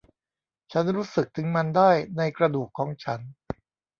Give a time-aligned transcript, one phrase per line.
[0.71, 3.19] ฉันรู้สึกถึงมันได้ในกระดูกของฉัน